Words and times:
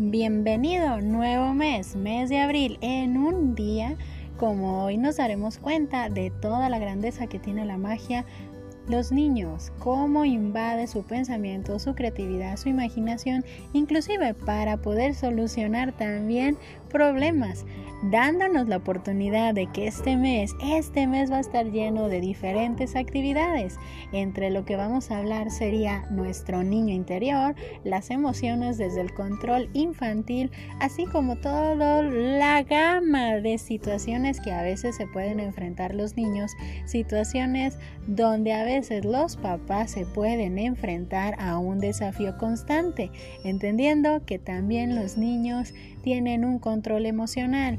Bienvenido, 0.00 1.00
nuevo 1.00 1.54
mes, 1.54 1.96
mes 1.96 2.28
de 2.28 2.38
abril, 2.38 2.78
en 2.82 3.16
un 3.16 3.56
día 3.56 3.96
como 4.36 4.84
hoy 4.84 4.96
nos 4.96 5.16
daremos 5.16 5.58
cuenta 5.58 6.08
de 6.08 6.30
toda 6.30 6.68
la 6.68 6.78
grandeza 6.78 7.26
que 7.26 7.40
tiene 7.40 7.64
la 7.64 7.78
magia. 7.78 8.24
Los 8.86 9.10
niños, 9.10 9.72
cómo 9.80 10.24
invade 10.24 10.86
su 10.86 11.02
pensamiento, 11.02 11.80
su 11.80 11.96
creatividad, 11.96 12.56
su 12.58 12.68
imaginación, 12.68 13.44
inclusive 13.72 14.34
para 14.34 14.76
poder 14.76 15.16
solucionar 15.16 15.90
también 15.90 16.56
problemas, 16.90 17.66
dándonos 18.02 18.68
la 18.68 18.76
oportunidad 18.76 19.54
de 19.54 19.66
que 19.66 19.86
este 19.86 20.16
mes, 20.16 20.54
este 20.62 21.06
mes 21.06 21.30
va 21.30 21.38
a 21.38 21.40
estar 21.40 21.66
lleno 21.66 22.08
de 22.08 22.20
diferentes 22.20 22.96
actividades. 22.96 23.76
Entre 24.12 24.50
lo 24.50 24.64
que 24.64 24.76
vamos 24.76 25.10
a 25.10 25.18
hablar 25.18 25.50
sería 25.50 26.04
nuestro 26.10 26.62
niño 26.62 26.94
interior, 26.94 27.54
las 27.84 28.10
emociones 28.10 28.78
desde 28.78 29.00
el 29.00 29.12
control 29.12 29.68
infantil, 29.72 30.50
así 30.80 31.06
como 31.06 31.36
toda 31.36 31.74
la 32.02 32.62
gama 32.62 33.36
de 33.36 33.58
situaciones 33.58 34.40
que 34.40 34.52
a 34.52 34.62
veces 34.62 34.96
se 34.96 35.06
pueden 35.06 35.40
enfrentar 35.40 35.94
los 35.94 36.16
niños, 36.16 36.52
situaciones 36.84 37.78
donde 38.06 38.52
a 38.52 38.64
veces 38.64 39.04
los 39.04 39.36
papás 39.36 39.90
se 39.90 40.06
pueden 40.06 40.58
enfrentar 40.58 41.34
a 41.38 41.58
un 41.58 41.78
desafío 41.78 42.38
constante, 42.38 43.10
entendiendo 43.44 44.24
que 44.24 44.38
también 44.38 44.94
los 44.94 45.18
niños 45.18 45.74
tienen 46.02 46.44
un 46.44 46.58
control 46.58 47.06
emocional 47.06 47.78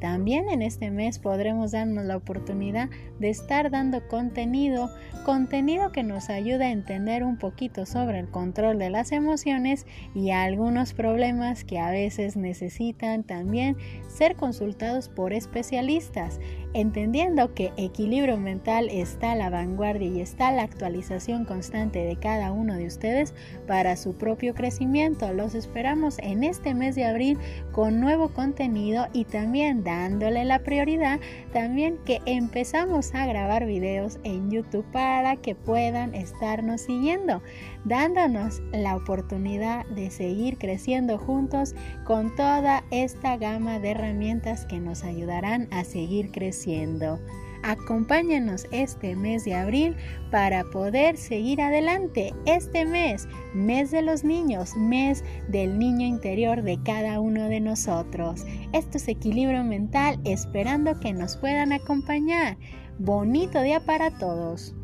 también 0.00 0.48
en 0.48 0.62
este 0.62 0.90
mes 0.90 1.18
podremos 1.18 1.72
darnos 1.72 2.04
la 2.04 2.16
oportunidad 2.16 2.88
de 3.18 3.30
estar 3.30 3.70
dando 3.70 4.06
contenido, 4.08 4.90
contenido 5.24 5.92
que 5.92 6.02
nos 6.02 6.30
ayuda 6.30 6.66
a 6.66 6.70
entender 6.70 7.24
un 7.24 7.38
poquito 7.38 7.86
sobre 7.86 8.18
el 8.18 8.28
control 8.28 8.78
de 8.78 8.90
las 8.90 9.12
emociones 9.12 9.86
y 10.14 10.30
algunos 10.30 10.92
problemas 10.92 11.64
que 11.64 11.78
a 11.78 11.90
veces 11.90 12.36
necesitan 12.36 13.24
también 13.24 13.76
ser 14.08 14.36
consultados 14.36 15.08
por 15.08 15.32
especialistas, 15.32 16.40
entendiendo 16.74 17.54
que 17.54 17.72
equilibrio 17.76 18.36
mental 18.36 18.88
está 18.90 19.32
a 19.32 19.36
la 19.36 19.50
vanguardia 19.50 20.08
y 20.08 20.20
está 20.20 20.52
la 20.52 20.62
actualización 20.62 21.44
constante 21.44 22.04
de 22.04 22.16
cada 22.16 22.52
uno 22.52 22.74
de 22.74 22.86
ustedes 22.86 23.34
para 23.66 23.96
su 23.96 24.16
propio 24.16 24.54
crecimiento. 24.54 25.32
Los 25.32 25.54
esperamos 25.54 26.18
en 26.18 26.44
este 26.44 26.74
mes 26.74 26.94
de 26.94 27.04
abril 27.04 27.38
con 27.72 28.00
nuevo 28.00 28.28
contenido 28.28 29.06
y 29.12 29.24
también 29.24 29.84
dándole 29.86 30.44
la 30.44 30.58
prioridad 30.58 31.20
también 31.52 31.96
que 32.04 32.20
empezamos 32.26 33.14
a 33.14 33.24
grabar 33.24 33.64
videos 33.66 34.18
en 34.24 34.50
YouTube 34.50 34.84
para 34.92 35.36
que 35.36 35.54
puedan 35.54 36.14
estarnos 36.14 36.82
siguiendo, 36.82 37.40
dándonos 37.84 38.60
la 38.72 38.96
oportunidad 38.96 39.86
de 39.86 40.10
seguir 40.10 40.58
creciendo 40.58 41.18
juntos 41.18 41.74
con 42.04 42.34
toda 42.34 42.82
esta 42.90 43.36
gama 43.36 43.78
de 43.78 43.92
herramientas 43.92 44.66
que 44.66 44.80
nos 44.80 45.04
ayudarán 45.04 45.68
a 45.70 45.84
seguir 45.84 46.32
creciendo. 46.32 47.20
Acompáñanos 47.62 48.66
este 48.70 49.16
mes 49.16 49.44
de 49.44 49.54
abril 49.54 49.96
para 50.30 50.64
poder 50.64 51.16
seguir 51.16 51.60
adelante. 51.60 52.34
Este 52.46 52.84
mes, 52.84 53.28
mes 53.54 53.90
de 53.90 54.02
los 54.02 54.24
niños, 54.24 54.76
mes 54.76 55.24
del 55.48 55.78
niño 55.78 56.06
interior 56.06 56.62
de 56.62 56.82
cada 56.82 57.20
uno 57.20 57.48
de 57.48 57.60
nosotros. 57.60 58.44
Esto 58.72 58.98
es 58.98 59.08
equilibrio 59.08 59.64
mental 59.64 60.18
esperando 60.24 60.98
que 61.00 61.12
nos 61.12 61.36
puedan 61.36 61.72
acompañar. 61.72 62.56
Bonito 62.98 63.60
día 63.62 63.80
para 63.80 64.10
todos. 64.10 64.74